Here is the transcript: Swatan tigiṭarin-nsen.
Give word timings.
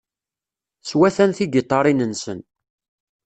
Swatan 0.89 1.31
tigiṭarin-nsen. 1.37 2.39